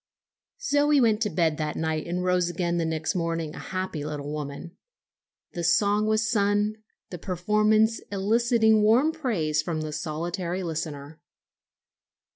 Zoe 0.59 0.99
went 0.99 1.21
to 1.21 1.29
bed 1.29 1.57
that 1.57 1.75
night 1.75 2.07
and 2.07 2.23
rose 2.23 2.49
again 2.49 2.79
the 2.79 2.85
next 2.85 3.13
morning 3.13 3.53
a 3.53 3.59
happy 3.59 4.03
little 4.03 4.31
woman. 4.33 4.75
The 5.53 5.63
song 5.63 6.07
was 6.07 6.27
sung, 6.27 6.77
the 7.11 7.19
performance 7.19 7.99
eliciting 8.11 8.81
warm 8.81 9.11
praise 9.11 9.61
from 9.61 9.81
the 9.81 9.91
solitary 9.93 10.63
listener. 10.63 11.21